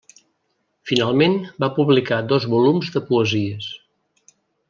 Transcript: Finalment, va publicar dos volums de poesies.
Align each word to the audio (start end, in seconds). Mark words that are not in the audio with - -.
Finalment, 0.91 1.35
va 1.65 1.69
publicar 1.75 2.19
dos 2.33 2.49
volums 2.55 2.91
de 2.97 3.05
poesies. 3.11 3.71